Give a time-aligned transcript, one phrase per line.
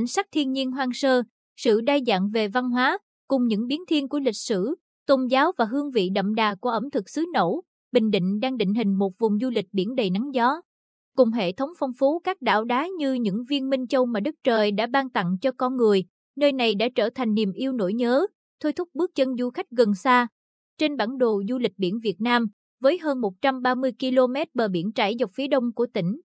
[0.00, 1.22] cảnh sắc thiên nhiên hoang sơ,
[1.56, 4.74] sự đa dạng về văn hóa, cùng những biến thiên của lịch sử,
[5.06, 7.62] tôn giáo và hương vị đậm đà của ẩm thực xứ Nẫu,
[7.92, 10.60] Bình Định đang định hình một vùng du lịch biển đầy nắng gió.
[11.16, 14.34] Cùng hệ thống phong phú các đảo đá như những viên minh châu mà đất
[14.44, 16.04] trời đã ban tặng cho con người,
[16.36, 18.26] nơi này đã trở thành niềm yêu nỗi nhớ,
[18.60, 20.26] thôi thúc bước chân du khách gần xa.
[20.78, 22.46] Trên bản đồ du lịch biển Việt Nam,
[22.80, 26.20] với hơn 130 km bờ biển trải dọc phía đông của tỉnh.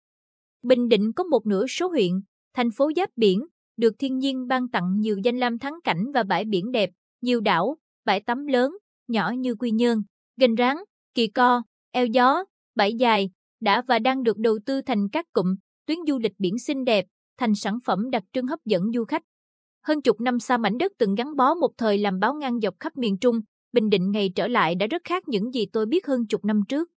[0.63, 2.11] Bình Định có một nửa số huyện,
[2.53, 3.45] thành phố giáp biển,
[3.77, 6.89] được thiên nhiên ban tặng nhiều danh lam thắng cảnh và bãi biển đẹp,
[7.21, 8.77] nhiều đảo, bãi tắm lớn,
[9.07, 10.03] nhỏ như Quy Nhơn,
[10.37, 10.83] Gành Ráng,
[11.15, 12.43] Kỳ Co, Eo Gió,
[12.75, 13.29] Bãi Dài,
[13.61, 15.55] đã và đang được đầu tư thành các cụm,
[15.85, 17.05] tuyến du lịch biển xinh đẹp,
[17.37, 19.23] thành sản phẩm đặc trưng hấp dẫn du khách.
[19.83, 22.75] Hơn chục năm xa mảnh đất từng gắn bó một thời làm báo ngang dọc
[22.79, 23.39] khắp miền Trung,
[23.73, 26.61] Bình Định ngày trở lại đã rất khác những gì tôi biết hơn chục năm
[26.69, 26.89] trước.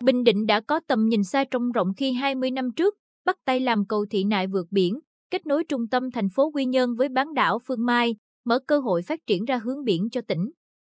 [0.00, 3.60] Bình Định đã có tầm nhìn xa trông rộng khi 20 năm trước, bắt tay
[3.60, 5.00] làm cầu thị nại vượt biển,
[5.32, 8.78] kết nối trung tâm thành phố Quy Nhơn với bán đảo Phương Mai, mở cơ
[8.78, 10.50] hội phát triển ra hướng biển cho tỉnh.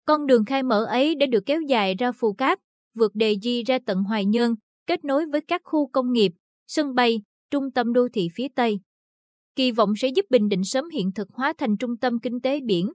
[0.05, 2.59] Con đường khai mở ấy đã được kéo dài ra Phù Cát,
[2.95, 4.55] vượt đề di ra tận Hoài Nhơn,
[4.87, 6.33] kết nối với các khu công nghiệp,
[6.67, 8.81] sân bay, trung tâm đô thị phía Tây.
[9.57, 12.61] Kỳ vọng sẽ giúp Bình Định sớm hiện thực hóa thành trung tâm kinh tế
[12.61, 12.93] biển.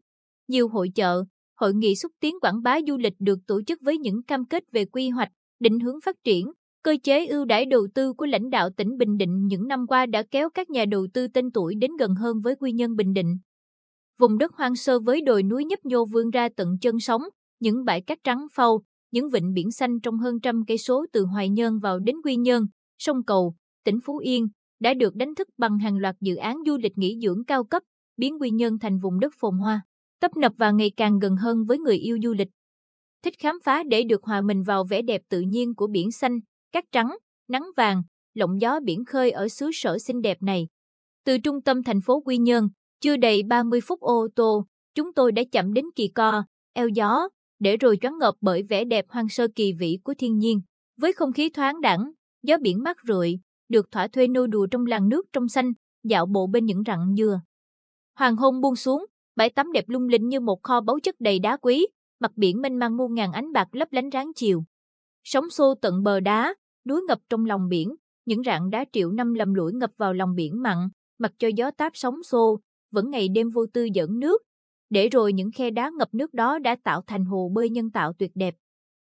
[0.48, 1.24] Nhiều hội chợ,
[1.60, 4.64] hội nghị xúc tiến quảng bá du lịch được tổ chức với những cam kết
[4.72, 6.52] về quy hoạch, định hướng phát triển,
[6.88, 10.06] cơ chế ưu đãi đầu tư của lãnh đạo tỉnh Bình Định những năm qua
[10.06, 13.14] đã kéo các nhà đầu tư tên tuổi đến gần hơn với quy nhân Bình
[13.14, 13.38] Định.
[14.20, 17.22] Vùng đất hoang sơ với đồi núi nhấp nhô vươn ra tận chân sóng,
[17.60, 21.26] những bãi cát trắng phau, những vịnh biển xanh trong hơn trăm cây số từ
[21.26, 22.64] Hoài Nhơn vào đến Quy Nhơn,
[22.98, 24.48] sông Cầu, tỉnh Phú Yên
[24.80, 27.84] đã được đánh thức bằng hàng loạt dự án du lịch nghỉ dưỡng cao cấp,
[28.18, 29.82] biến Quy Nhơn thành vùng đất phồn hoa,
[30.22, 32.50] tấp nập và ngày càng gần hơn với người yêu du lịch.
[33.24, 36.40] Thích khám phá để được hòa mình vào vẻ đẹp tự nhiên của biển xanh,
[36.72, 40.68] cát trắng, nắng vàng, lộng gió biển khơi ở xứ sở xinh đẹp này.
[41.26, 42.70] Từ trung tâm thành phố Quy Nhơn,
[43.02, 44.66] chưa đầy 30 phút ô tô,
[44.96, 46.44] chúng tôi đã chậm đến Kỳ Co,
[46.74, 50.38] eo gió, để rồi choáng ngợp bởi vẻ đẹp hoang sơ kỳ vĩ của thiên
[50.38, 50.62] nhiên.
[51.02, 52.12] Với không khí thoáng đẳng,
[52.44, 53.40] gió biển mát rượi,
[53.70, 55.72] được thỏa thuê nô đùa trong làn nước trong xanh,
[56.04, 57.42] dạo bộ bên những rặng dừa.
[58.16, 59.06] Hoàng hôn buông xuống,
[59.36, 61.88] bãi tắm đẹp lung linh như một kho báu chất đầy đá quý,
[62.20, 64.64] mặt biển mênh mang muôn ngàn ánh bạc lấp lánh ráng chiều.
[65.24, 66.56] Sóng xô tận bờ đá,
[66.88, 70.36] núi ngập trong lòng biển, những rạn đá triệu năm lầm lũi ngập vào lòng
[70.36, 70.78] biển mặn,
[71.20, 72.60] mặc cho gió táp sóng xô,
[72.92, 74.42] vẫn ngày đêm vô tư dẫn nước.
[74.90, 78.14] Để rồi những khe đá ngập nước đó đã tạo thành hồ bơi nhân tạo
[78.14, 78.56] tuyệt đẹp.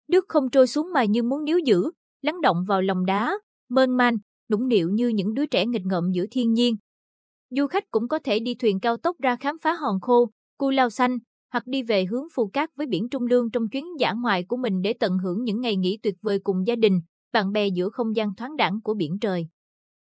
[0.08, 1.92] Nước không trôi xuống mà như muốn níu giữ,
[2.22, 3.34] lắng động vào lòng đá,
[3.70, 4.18] mơn man,
[4.52, 6.76] nũng nịu như những đứa trẻ nghịch ngợm giữa thiên nhiên.
[7.50, 10.70] Du khách cũng có thể đi thuyền cao tốc ra khám phá hòn khô, cu
[10.70, 11.18] lao xanh,
[11.54, 14.58] hoặc đi về hướng Phù Cát với biển Trung Lương trong chuyến dã ngoại của
[14.58, 17.02] mình để tận hưởng những ngày nghỉ tuyệt vời cùng gia đình,
[17.32, 19.48] bạn bè giữa không gian thoáng đẳng của biển trời.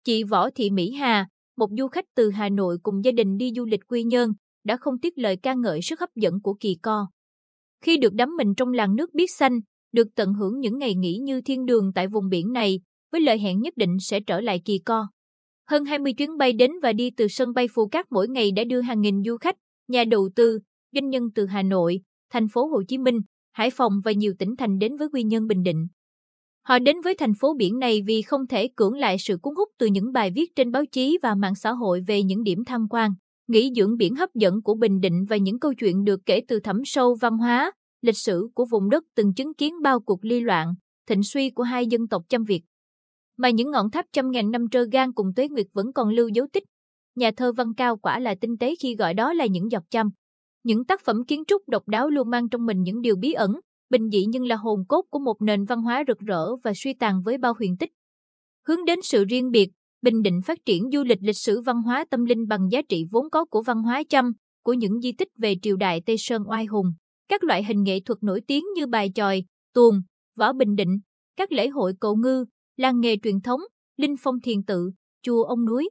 [0.04, 3.52] Chị Võ Thị Mỹ Hà, một du khách từ Hà Nội cùng gia đình đi
[3.56, 4.32] du lịch Quy Nhơn,
[4.64, 7.08] đã không tiếc lời ca ngợi sức hấp dẫn của Kỳ Co.
[7.84, 9.60] Khi được đắm mình trong làn nước biếc xanh,
[9.92, 12.80] được tận hưởng những ngày nghỉ như thiên đường tại vùng biển này,
[13.12, 15.08] với lời hẹn nhất định sẽ trở lại Kỳ Co.
[15.68, 18.64] Hơn 20 chuyến bay đến và đi từ sân bay phú Cát mỗi ngày đã
[18.64, 19.56] đưa hàng nghìn du khách,
[19.88, 20.58] nhà đầu tư,
[20.92, 22.00] doanh nhân từ Hà Nội,
[22.30, 23.20] thành phố Hồ Chí Minh,
[23.52, 25.86] Hải Phòng và nhiều tỉnh thành đến với Quy Nhơn Bình Định.
[26.68, 29.68] Họ đến với thành phố biển này vì không thể cưỡng lại sự cuốn hút
[29.78, 32.86] từ những bài viết trên báo chí và mạng xã hội về những điểm tham
[32.90, 33.10] quan,
[33.48, 36.60] nghỉ dưỡng biển hấp dẫn của Bình Định và những câu chuyện được kể từ
[36.60, 40.40] thẳm sâu văn hóa, lịch sử của vùng đất từng chứng kiến bao cuộc ly
[40.40, 40.74] loạn,
[41.08, 42.60] thịnh suy của hai dân tộc chăm Việt.
[43.36, 46.28] Mà những ngọn tháp trăm ngàn năm trơ gan cùng tuế nguyệt vẫn còn lưu
[46.28, 46.64] dấu tích.
[47.16, 50.10] Nhà thơ văn cao quả là tinh tế khi gọi đó là những giọt chăm.
[50.62, 53.60] Những tác phẩm kiến trúc độc đáo luôn mang trong mình những điều bí ẩn,
[53.90, 56.94] bình dị nhưng là hồn cốt của một nền văn hóa rực rỡ và suy
[56.94, 57.90] tàn với bao huyền tích.
[58.68, 59.70] Hướng đến sự riêng biệt,
[60.02, 63.04] Bình Định phát triển du lịch lịch sử văn hóa tâm linh bằng giá trị
[63.10, 64.32] vốn có của văn hóa chăm,
[64.62, 66.86] của những di tích về triều đại Tây Sơn oai hùng,
[67.28, 69.44] các loại hình nghệ thuật nổi tiếng như bài tròi,
[69.74, 70.00] tuồng,
[70.36, 70.98] võ Bình Định,
[71.36, 72.44] các lễ hội cầu ngư,
[72.76, 73.60] làng nghề truyền thống,
[73.96, 74.90] linh phong thiền tự,
[75.22, 75.90] chùa ông núi.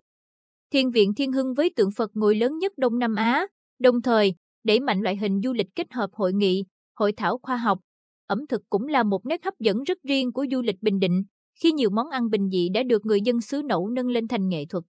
[0.73, 3.47] Thiên viện Thiên Hưng với tượng Phật ngồi lớn nhất Đông Nam Á,
[3.79, 4.33] đồng thời
[4.63, 6.63] đẩy mạnh loại hình du lịch kết hợp hội nghị,
[6.97, 7.79] hội thảo khoa học,
[8.27, 11.23] ẩm thực cũng là một nét hấp dẫn rất riêng của du lịch Bình Định,
[11.61, 14.49] khi nhiều món ăn bình dị đã được người dân xứ Nẫu nâng lên thành
[14.49, 14.83] nghệ thuật.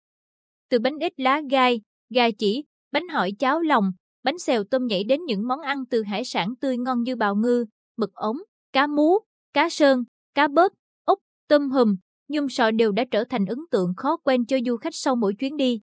[0.71, 3.85] Từ bánh ít lá gai, gà chỉ, bánh hỏi cháo lòng,
[4.23, 7.37] bánh xèo tôm nhảy đến những món ăn từ hải sản tươi ngon như bào
[7.37, 7.65] ngư,
[7.97, 8.37] mực ống,
[8.73, 9.19] cá mú,
[9.53, 10.73] cá sơn, cá bớp,
[11.05, 11.19] ốc,
[11.49, 11.97] tôm hùm,
[12.29, 15.35] nhum sọ đều đã trở thành ấn tượng khó quên cho du khách sau mỗi
[15.35, 15.81] chuyến đi.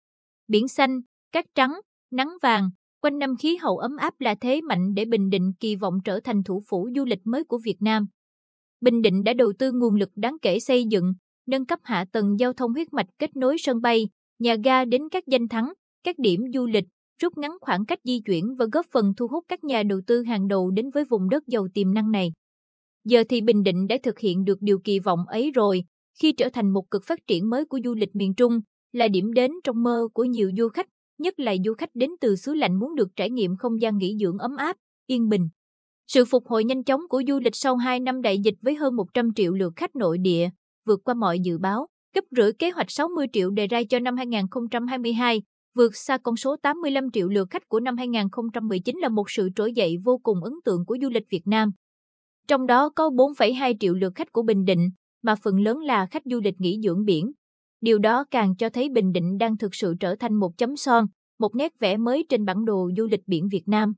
[0.49, 1.01] Biển xanh,
[1.33, 1.81] cát trắng,
[2.11, 2.71] nắng vàng,
[3.03, 6.21] Quanh năm khí hậu ấm áp là thế mạnh để Bình Định kỳ vọng trở
[6.21, 8.07] thành thủ phủ du lịch mới của Việt Nam.
[8.81, 11.13] Bình Định đã đầu tư nguồn lực đáng kể xây dựng,
[11.47, 14.09] nâng cấp hạ tầng giao thông huyết mạch kết nối sân bay,
[14.39, 15.73] nhà ga đến các danh thắng,
[16.05, 16.85] các điểm du lịch,
[17.23, 20.23] rút ngắn khoảng cách di chuyển và góp phần thu hút các nhà đầu tư
[20.23, 22.33] hàng đầu đến với vùng đất giàu tiềm năng này.
[23.05, 25.85] Giờ thì Bình Định đã thực hiện được điều kỳ vọng ấy rồi,
[26.21, 28.61] khi trở thành một cực phát triển mới của du lịch miền Trung,
[28.93, 30.87] là điểm đến trong mơ của nhiều du khách,
[31.21, 34.17] nhất là du khách đến từ xứ lạnh muốn được trải nghiệm không gian nghỉ
[34.21, 34.77] dưỡng ấm áp,
[35.07, 35.49] yên bình.
[36.09, 38.97] Sự phục hồi nhanh chóng của du lịch sau 2 năm đại dịch với hơn
[38.97, 40.49] 100 triệu lượt khách nội địa,
[40.87, 44.17] vượt qua mọi dự báo, gấp rưỡi kế hoạch 60 triệu đề ra cho năm
[44.17, 45.43] 2022,
[45.75, 49.73] vượt xa con số 85 triệu lượt khách của năm 2019 là một sự trỗi
[49.73, 51.71] dậy vô cùng ấn tượng của du lịch Việt Nam.
[52.49, 54.91] Trong đó có 4,2 triệu lượt khách của Bình Định,
[55.23, 57.33] mà phần lớn là khách du lịch nghỉ dưỡng biển.
[57.81, 61.07] Điều đó càng cho thấy Bình Định đang thực sự trở thành một chấm son,
[61.39, 63.95] một nét vẽ mới trên bản đồ du lịch biển Việt Nam.